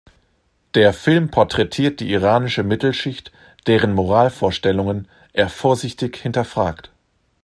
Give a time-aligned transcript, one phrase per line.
[0.73, 3.31] Der Film porträtiert die iranische Mittelschicht,
[3.67, 6.91] deren Moralvorstellungen er vorsichtig hinterfragt.